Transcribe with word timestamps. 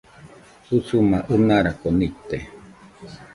Usuma 0.77 1.17
ɨnarako 1.33 1.87
nite 1.99 2.37